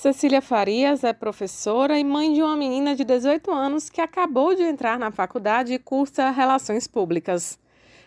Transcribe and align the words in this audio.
Cecília 0.00 0.40
Farias 0.40 1.04
é 1.04 1.12
professora 1.12 1.98
e 1.98 2.02
mãe 2.02 2.32
de 2.32 2.42
uma 2.42 2.56
menina 2.56 2.96
de 2.96 3.04
18 3.04 3.50
anos 3.50 3.90
que 3.90 4.00
acabou 4.00 4.54
de 4.54 4.62
entrar 4.62 4.98
na 4.98 5.10
faculdade 5.10 5.74
e 5.74 5.78
cursa 5.78 6.30
Relações 6.30 6.88
Públicas. 6.88 7.60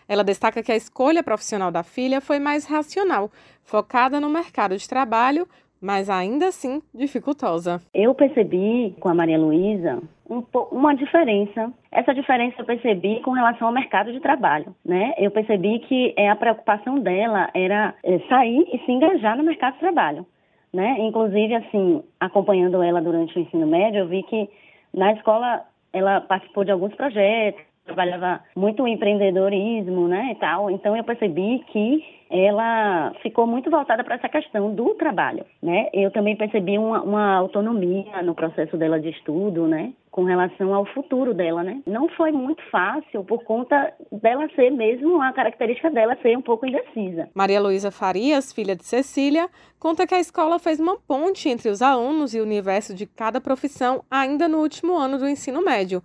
Ela 0.08 0.24
destaca 0.24 0.60
que 0.60 0.72
a 0.72 0.76
escolha 0.76 1.22
profissional 1.22 1.70
da 1.70 1.84
filha 1.84 2.20
foi 2.20 2.40
mais 2.40 2.66
racional, 2.66 3.30
focada 3.62 4.18
no 4.18 4.28
mercado 4.28 4.76
de 4.76 4.88
trabalho, 4.88 5.46
mas 5.80 6.10
ainda 6.10 6.48
assim 6.48 6.82
dificultosa. 6.92 7.80
Eu 7.94 8.12
percebi 8.12 8.96
com 8.98 9.08
a 9.08 9.14
Maria 9.14 9.38
Luísa 9.38 10.02
um, 10.28 10.42
uma 10.72 10.96
diferença. 10.96 11.72
Essa 11.92 12.12
diferença 12.12 12.56
eu 12.58 12.64
percebi 12.64 13.20
com 13.22 13.30
relação 13.30 13.68
ao 13.68 13.72
mercado 13.72 14.12
de 14.12 14.18
trabalho, 14.18 14.74
né? 14.84 15.14
Eu 15.16 15.30
percebi 15.30 15.78
que 15.78 16.12
é, 16.16 16.28
a 16.28 16.34
preocupação 16.34 16.98
dela 16.98 17.50
era 17.54 17.94
é, 18.02 18.18
sair 18.28 18.66
e 18.72 18.84
se 18.84 18.90
engajar 18.90 19.36
no 19.36 19.44
mercado 19.44 19.74
de 19.74 19.78
trabalho 19.78 20.26
né? 20.74 20.96
Inclusive, 20.98 21.54
assim, 21.54 22.02
acompanhando 22.18 22.82
ela 22.82 23.00
durante 23.00 23.38
o 23.38 23.40
ensino 23.40 23.66
médio, 23.66 24.00
eu 24.00 24.08
vi 24.08 24.24
que 24.24 24.50
na 24.92 25.12
escola 25.12 25.64
ela 25.92 26.20
participou 26.20 26.64
de 26.64 26.72
alguns 26.72 26.92
projetos, 26.94 27.62
trabalhava 27.84 28.40
muito 28.56 28.86
em 28.86 28.94
empreendedorismo, 28.94 30.08
né, 30.08 30.30
e 30.32 30.34
tal. 30.36 30.70
Então 30.70 30.96
eu 30.96 31.04
percebi 31.04 31.62
que 31.70 32.02
ela 32.30 33.12
ficou 33.22 33.46
muito 33.46 33.70
voltada 33.70 34.02
para 34.02 34.16
essa 34.16 34.28
questão 34.28 34.74
do 34.74 34.94
trabalho, 34.94 35.44
né? 35.62 35.88
Eu 35.92 36.10
também 36.10 36.34
percebi 36.34 36.76
uma, 36.78 37.00
uma, 37.02 37.36
autonomia 37.36 38.22
no 38.22 38.34
processo 38.34 38.76
dela 38.76 38.98
de 38.98 39.10
estudo, 39.10 39.68
né? 39.68 39.92
Com 40.10 40.24
relação 40.24 40.74
ao 40.74 40.84
futuro 40.86 41.32
dela, 41.32 41.62
né? 41.62 41.80
Não 41.86 42.08
foi 42.08 42.32
muito 42.32 42.62
fácil 42.70 43.22
por 43.22 43.44
conta 43.44 43.92
dela 44.10 44.48
ser 44.56 44.70
mesmo 44.70 45.20
a 45.22 45.32
característica 45.32 45.90
dela 45.90 46.16
ser 46.22 46.36
um 46.36 46.42
pouco 46.42 46.66
indecisa. 46.66 47.28
Maria 47.34 47.60
Luísa 47.60 47.92
Farias, 47.92 48.52
filha 48.52 48.74
de 48.74 48.84
Cecília, 48.84 49.48
conta 49.78 50.06
que 50.06 50.14
a 50.14 50.20
escola 50.20 50.58
fez 50.58 50.80
uma 50.80 50.96
ponte 50.96 51.48
entre 51.48 51.68
os 51.68 51.82
alunos 51.82 52.34
e 52.34 52.40
o 52.40 52.42
universo 52.42 52.94
de 52.94 53.06
cada 53.06 53.40
profissão 53.40 54.02
ainda 54.10 54.48
no 54.48 54.58
último 54.58 54.96
ano 54.96 55.18
do 55.18 55.28
ensino 55.28 55.62
médio 55.64 56.02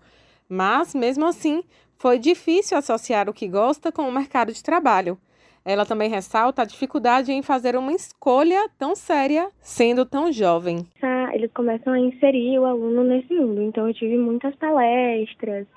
mas, 0.50 0.95
mesmo 0.95 1.25
assim, 1.25 1.64
foi 1.97 2.17
difícil 2.17 2.78
associar 2.78 3.30
o 3.30 3.33
que 3.33 3.47
gosta 3.47 3.92
com 3.92 4.02
o 4.03 4.11
mercado 4.11 4.52
de 4.52 4.64
trabalho. 4.64 5.17
Ela 5.64 5.86
também 5.86 6.09
ressalta 6.09 6.61
a 6.61 6.66
dificuldade 6.66 7.31
em 7.31 7.44
fazer 7.44 7.75
uma 7.75 7.92
escolha 7.92 8.67
tão 8.77 8.95
séria 8.95 9.50
sendo 9.61 10.05
tão 10.05 10.31
jovem. 10.31 10.88
Eles 11.33 11.52
começam 11.53 11.94
a 11.94 12.00
inserir 12.00 12.58
o 12.58 12.66
aluno 12.66 13.03
nesse 13.03 13.33
mundo. 13.33 13.61
Então, 13.61 13.88
eu 13.88 13.94
tive 13.94 14.17
muitas 14.17 14.55
palestras, 14.55 15.67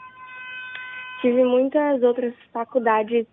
tive 1.20 1.44
muitas 1.44 2.02
outras 2.02 2.34
faculdades 2.52 3.26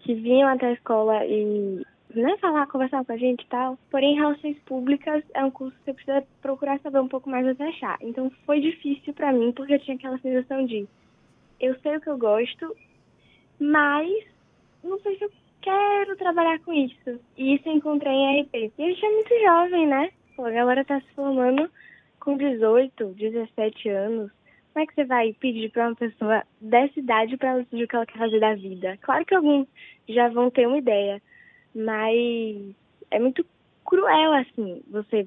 que 0.00 0.14
vinham 0.14 0.48
até 0.48 0.66
a 0.66 0.72
escola 0.72 1.24
e 1.24 1.82
né, 2.20 2.36
falar, 2.38 2.66
conversar 2.66 3.04
com 3.04 3.12
a 3.12 3.16
gente 3.16 3.42
e 3.42 3.48
tal. 3.48 3.78
Porém, 3.90 4.16
relações 4.16 4.58
públicas 4.60 5.22
é 5.34 5.44
um 5.44 5.50
curso 5.50 5.76
que 5.78 5.84
você 5.84 5.94
precisa 5.94 6.26
procurar 6.40 6.78
saber 6.80 7.00
um 7.00 7.08
pouco 7.08 7.28
mais 7.30 7.46
até 7.46 7.68
achar. 7.68 7.98
Então 8.00 8.30
foi 8.44 8.60
difícil 8.60 9.12
para 9.14 9.32
mim, 9.32 9.52
porque 9.52 9.74
eu 9.74 9.80
tinha 9.80 9.96
aquela 9.96 10.18
sensação 10.18 10.64
de 10.66 10.86
eu 11.60 11.74
sei 11.80 11.96
o 11.96 12.00
que 12.00 12.08
eu 12.08 12.18
gosto, 12.18 12.76
mas 13.58 14.10
não 14.82 14.98
sei 15.00 15.16
se 15.16 15.24
eu 15.24 15.32
quero 15.62 16.16
trabalhar 16.16 16.58
com 16.60 16.72
isso. 16.72 17.20
E 17.36 17.54
isso 17.54 17.68
eu 17.68 17.74
encontrei 17.74 18.12
em 18.12 18.42
RP. 18.42 18.72
E 18.78 18.82
a 18.82 18.88
gente 18.88 19.04
é 19.04 19.10
muito 19.10 19.40
jovem, 19.40 19.86
né? 19.86 20.10
Pô, 20.36 20.44
a 20.44 20.50
galera 20.50 20.84
tá 20.84 21.00
se 21.00 21.10
formando 21.14 21.70
com 22.20 22.36
18, 22.36 23.14
17 23.14 23.88
anos. 23.88 24.30
Como 24.72 24.82
é 24.82 24.86
que 24.86 24.94
você 24.94 25.04
vai 25.04 25.32
pedir 25.34 25.70
para 25.70 25.86
uma 25.86 25.94
pessoa 25.94 26.42
dessa 26.60 26.98
idade 26.98 27.36
para 27.36 27.50
ela 27.50 27.62
decidir 27.62 27.84
o 27.84 27.88
que 27.88 27.96
ela 27.96 28.06
quer 28.06 28.18
fazer 28.18 28.40
da 28.40 28.54
vida? 28.54 28.98
Claro 29.00 29.24
que 29.24 29.34
alguns 29.34 29.68
já 30.08 30.28
vão 30.28 30.50
ter 30.50 30.66
uma 30.66 30.78
ideia, 30.78 31.22
mas 31.74 32.74
é 33.10 33.18
muito 33.18 33.44
cruel, 33.84 34.32
assim, 34.32 34.82
você 34.90 35.26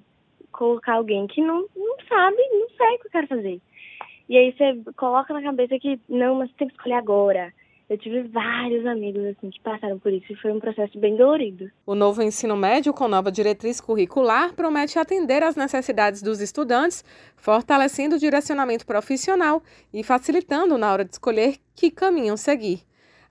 colocar 0.51 0.95
alguém 0.95 1.27
que 1.27 1.41
não, 1.41 1.65
não 1.75 1.95
sabe, 2.07 2.37
não 2.51 2.69
sei 2.69 2.95
o 2.95 2.99
que 2.99 3.07
eu 3.07 3.11
quero 3.11 3.27
fazer. 3.27 3.61
E 4.29 4.37
aí 4.37 4.53
você 4.53 4.91
coloca 4.95 5.33
na 5.33 5.41
cabeça 5.41 5.77
que, 5.79 5.99
não, 6.09 6.35
mas 6.35 6.49
você 6.49 6.55
tem 6.57 6.67
que 6.67 6.73
escolher 6.73 6.95
agora. 6.95 7.53
Eu 7.89 7.97
tive 7.97 8.23
vários 8.23 8.85
amigos 8.85 9.23
assim 9.23 9.49
que 9.49 9.61
passaram 9.61 9.97
por 9.97 10.11
isso 10.11 10.25
e 10.29 10.35
foi 10.35 10.51
um 10.51 10.59
processo 10.59 10.99
bem 10.99 11.15
dolorido. 11.15 11.71
O 11.85 11.95
novo 11.95 12.21
ensino 12.21 12.57
médio, 12.57 12.93
com 12.93 13.07
nova 13.07 13.31
diretriz 13.31 13.79
curricular, 13.79 14.53
promete 14.53 14.99
atender 14.99 15.41
às 15.41 15.55
necessidades 15.55 16.21
dos 16.21 16.41
estudantes, 16.41 17.05
fortalecendo 17.37 18.17
o 18.17 18.19
direcionamento 18.19 18.85
profissional 18.85 19.63
e 19.93 20.03
facilitando 20.03 20.77
na 20.77 20.91
hora 20.91 21.05
de 21.05 21.11
escolher 21.11 21.55
que 21.73 21.89
caminho 21.89 22.35
seguir. 22.35 22.81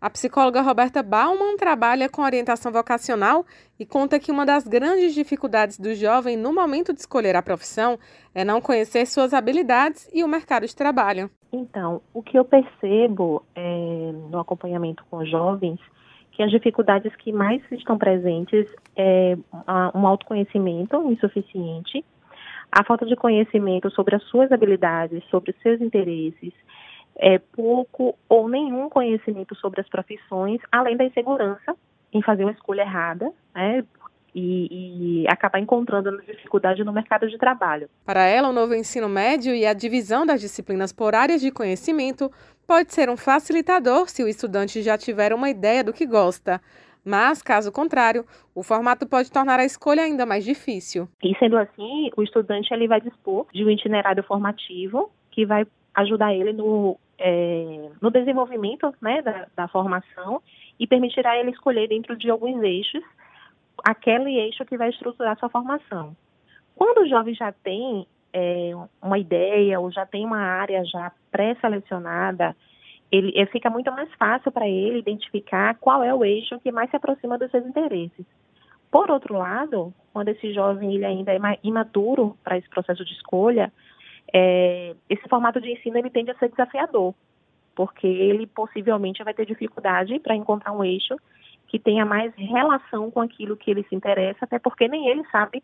A 0.07 0.11
psicóloga 0.11 0.63
Roberta 0.63 1.03
Bauman 1.03 1.57
trabalha 1.57 2.09
com 2.09 2.23
orientação 2.23 2.71
vocacional 2.71 3.45
e 3.77 3.85
conta 3.85 4.21
que 4.21 4.31
uma 4.31 4.47
das 4.47 4.63
grandes 4.63 5.13
dificuldades 5.13 5.81
do 5.81 5.93
jovem 5.97 6.37
no 6.37 6.55
momento 6.55 6.95
de 6.95 7.01
escolher 7.01 7.35
a 7.35 7.43
profissão 7.43 7.99
é 8.33 8.45
não 8.45 8.61
conhecer 8.61 9.05
suas 9.05 9.35
habilidades 9.35 10.09
e 10.15 10.23
o 10.23 10.29
mercado 10.29 10.65
de 10.65 10.77
trabalho. 10.77 11.29
Então, 11.53 12.01
o 12.15 12.23
que 12.23 12.39
eu 12.39 12.45
percebo 12.45 13.43
é, 13.53 14.13
no 14.31 14.39
acompanhamento 14.39 15.05
com 15.11 15.25
jovens, 15.25 15.81
que 16.31 16.41
as 16.41 16.53
dificuldades 16.53 17.13
que 17.17 17.33
mais 17.33 17.61
estão 17.73 17.99
presentes 17.99 18.73
é 18.95 19.37
um 19.93 20.07
autoconhecimento 20.07 21.03
insuficiente, 21.11 22.05
a 22.71 22.85
falta 22.85 23.05
de 23.05 23.17
conhecimento 23.17 23.91
sobre 23.91 24.15
as 24.15 24.23
suas 24.25 24.53
habilidades, 24.53 25.25
sobre 25.31 25.51
os 25.51 25.57
seus 25.61 25.81
interesses, 25.81 26.53
é, 27.19 27.39
pouco 27.39 28.17
ou 28.29 28.49
nenhum 28.49 28.89
conhecimento 28.89 29.55
sobre 29.55 29.81
as 29.81 29.89
profissões, 29.89 30.61
além 30.71 30.97
da 30.97 31.05
insegurança 31.05 31.75
em 32.13 32.23
fazer 32.23 32.45
uma 32.45 32.53
escolha 32.53 32.83
errada, 32.83 33.33
né, 33.55 33.85
e, 34.35 35.23
e, 35.23 35.29
acabar 35.29 35.59
encontrando 35.59 36.21
dificuldade 36.21 36.85
no 36.85 36.93
mercado 36.93 37.27
de 37.27 37.39
trabalho. 37.39 37.89
Para 38.05 38.27
ela, 38.27 38.51
o 38.51 38.53
novo 38.53 38.75
ensino 38.75 39.09
médio 39.09 39.55
e 39.55 39.65
a 39.65 39.73
divisão 39.73 40.27
das 40.27 40.43
disciplinas 40.43 40.93
por 40.93 41.15
áreas 41.15 41.41
de 41.41 41.51
conhecimento 41.51 42.31
pode 42.67 42.93
ser 42.93 43.09
um 43.09 43.17
facilitador 43.17 44.11
se 44.11 44.23
o 44.23 44.29
estudante 44.29 44.83
já 44.83 44.99
tiver 44.99 45.33
uma 45.33 45.49
ideia 45.49 45.83
do 45.83 45.93
que 45.93 46.05
gosta. 46.05 46.61
Mas, 47.03 47.41
caso 47.41 47.73
contrário, 47.73 48.27
o 48.55 48.63
formato 48.63 49.07
pode 49.07 49.33
tornar 49.33 49.59
a 49.59 49.65
escolha 49.65 50.03
ainda 50.03 50.27
mais 50.27 50.45
difícil. 50.45 51.09
E 51.23 51.35
sendo 51.39 51.57
assim, 51.57 52.11
o 52.15 52.23
estudante 52.23 52.75
ele 52.75 52.89
vai 52.89 53.01
dispor 53.01 53.47
de 53.55 53.65
um 53.65 53.71
itinerário 53.71 54.23
formativo 54.25 55.11
que 55.31 55.47
vai 55.47 55.67
ajudar 55.95 56.35
ele 56.35 56.53
no 56.53 56.99
é, 57.19 57.91
no 58.01 58.11
desenvolvimento 58.11 58.95
né, 59.01 59.23
da, 59.23 59.47
da, 59.55 59.69
formação 59.69 60.43
e 60.79 60.87
permitirá 60.87 61.39
ele 61.39 61.51
escolher 61.51 61.89
dentro 61.89 62.17
de 62.17 62.31
alguns 62.31 62.63
eixos 62.63 63.03
aquele 63.85 64.39
eixo 64.39 64.65
que 64.65 64.77
vai 64.77 64.91
estruturar 64.91 65.39
sua 65.39 65.49
formação. 65.49 66.17
Quando 66.75 67.03
o 67.03 67.09
jovem 67.09 67.35
já 67.35 67.53
tem 67.53 68.07
é, 68.33 68.73
uma 69.03 69.19
ideia 69.19 69.81
ou 69.81 69.91
já 69.91 70.05
tem 70.05 70.25
uma 70.25 70.41
área 70.41 70.85
já 70.85 71.13
pré-selecionada, 71.31 72.55
ele, 73.11 73.33
ele, 73.35 73.47
fica 73.47 73.71
muito 73.71 73.91
mais 73.93 74.13
fácil 74.15 74.51
para 74.51 74.69
ele 74.69 74.99
identificar 74.99 75.77
qual 75.77 76.03
é 76.03 76.13
o 76.13 76.25
eixo 76.25 76.59
que 76.61 76.73
mais 76.73 76.91
se 76.91 76.97
aproxima 76.97 77.39
dos 77.39 77.51
seus 77.51 77.65
interesses. 77.65 78.27
Por 78.91 79.11
outro 79.11 79.37
lado, 79.37 79.93
quando 80.13 80.29
esse 80.29 80.53
jovem 80.53 80.95
ele 80.95 81.05
ainda 81.05 81.33
é 81.33 81.39
imaturo 81.63 82.37
para 82.43 82.59
esse 82.59 82.69
processo 82.69 83.05
de 83.05 83.13
escolha, 83.13 83.73
é, 84.33 84.95
esse 85.09 85.29
formato 85.29 85.61
de 85.61 85.71
ensino 85.71 85.99
ele 85.99 86.11
tende 86.11 86.31
a 86.31 86.39
ser 86.39 86.49
desafiador, 86.49 87.15
porque 87.75 88.07
ele 88.07 88.47
possivelmente 88.47 89.23
vai 89.23 89.35
ter 89.35 89.47
dificuldade 89.47 90.19
para 90.19 90.35
encontrar 90.35 90.73
um 90.73 90.85
eixo 90.85 91.17
que 91.69 91.79
tenha 91.79 92.05
mais 92.05 92.33
relação 92.37 93.11
com 93.11 93.21
aquilo 93.21 93.57
que 93.57 93.71
ele 93.71 93.85
se 93.89 93.95
interessa, 93.95 94.45
até 94.45 94.59
porque 94.59 94.89
nem 94.89 95.09
ele 95.09 95.25
sabe 95.31 95.63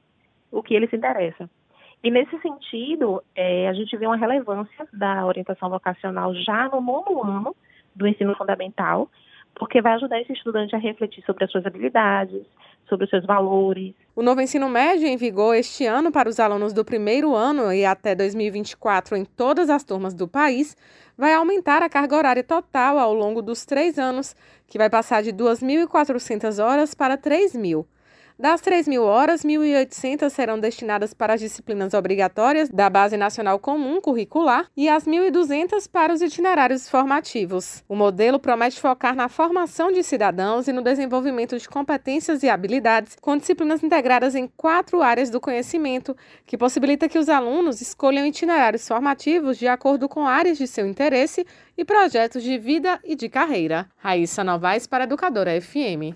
o 0.50 0.62
que 0.62 0.74
ele 0.74 0.88
se 0.88 0.96
interessa. 0.96 1.48
E 2.02 2.10
nesse 2.10 2.36
sentido, 2.40 3.22
é, 3.34 3.68
a 3.68 3.72
gente 3.72 3.96
vê 3.96 4.06
uma 4.06 4.16
relevância 4.16 4.88
da 4.92 5.24
orientação 5.24 5.70
vocacional 5.70 6.34
já 6.34 6.68
no 6.68 6.80
nono 6.80 7.22
ano 7.22 7.56
do 7.94 8.08
ensino 8.08 8.34
fundamental, 8.34 9.08
porque 9.54 9.80
vai 9.80 9.94
ajudar 9.94 10.20
esse 10.20 10.32
estudante 10.32 10.74
a 10.74 10.78
refletir 10.78 11.24
sobre 11.24 11.44
as 11.44 11.50
suas 11.50 11.64
habilidades, 11.66 12.42
sobre 12.88 13.04
os 13.04 13.10
seus 13.10 13.24
valores. 13.24 13.94
O 14.14 14.22
novo 14.22 14.40
ensino 14.40 14.68
médio 14.68 15.06
em 15.06 15.16
vigor 15.16 15.54
este 15.54 15.86
ano 15.86 16.12
para 16.12 16.28
os 16.28 16.38
alunos 16.38 16.72
do 16.72 16.84
primeiro 16.84 17.34
ano 17.34 17.72
e 17.72 17.84
até 17.84 18.14
2024 18.14 19.16
em 19.16 19.24
todas 19.24 19.70
as 19.70 19.82
turmas 19.84 20.14
do 20.14 20.28
país 20.28 20.76
vai 21.16 21.32
aumentar 21.32 21.82
a 21.82 21.88
carga 21.88 22.16
horária 22.16 22.44
total 22.44 22.98
ao 22.98 23.14
longo 23.14 23.40
dos 23.40 23.64
três 23.64 23.98
anos, 23.98 24.34
que 24.66 24.78
vai 24.78 24.90
passar 24.90 25.22
de 25.22 25.32
2.400 25.32 26.62
horas 26.62 26.94
para 26.94 27.16
3.000. 27.16 27.86
Das 28.42 28.60
3 28.60 28.88
mil 28.88 29.04
horas, 29.04 29.44
1.800 29.44 30.28
serão 30.28 30.58
destinadas 30.58 31.14
para 31.14 31.34
as 31.34 31.40
disciplinas 31.40 31.94
obrigatórias 31.94 32.68
da 32.68 32.90
Base 32.90 33.16
Nacional 33.16 33.56
Comum 33.60 34.00
Curricular 34.00 34.66
e 34.76 34.88
as 34.88 35.06
1.200 35.06 35.88
para 35.88 36.12
os 36.12 36.20
itinerários 36.20 36.88
formativos. 36.88 37.84
O 37.88 37.94
modelo 37.94 38.40
promete 38.40 38.80
focar 38.80 39.14
na 39.14 39.28
formação 39.28 39.92
de 39.92 40.02
cidadãos 40.02 40.66
e 40.66 40.72
no 40.72 40.82
desenvolvimento 40.82 41.56
de 41.56 41.68
competências 41.68 42.42
e 42.42 42.48
habilidades, 42.48 43.16
com 43.20 43.36
disciplinas 43.36 43.80
integradas 43.80 44.34
em 44.34 44.48
quatro 44.56 45.02
áreas 45.02 45.30
do 45.30 45.40
conhecimento, 45.40 46.16
que 46.44 46.58
possibilita 46.58 47.08
que 47.08 47.20
os 47.20 47.28
alunos 47.28 47.80
escolham 47.80 48.26
itinerários 48.26 48.88
formativos 48.88 49.56
de 49.56 49.68
acordo 49.68 50.08
com 50.08 50.26
áreas 50.26 50.58
de 50.58 50.66
seu 50.66 50.84
interesse 50.84 51.46
e 51.78 51.84
projetos 51.84 52.42
de 52.42 52.58
vida 52.58 52.98
e 53.04 53.14
de 53.14 53.28
carreira. 53.28 53.88
Raíssa 53.98 54.42
Novaes 54.42 54.88
para 54.88 55.04
Educadora 55.04 55.60
FM. 55.60 56.10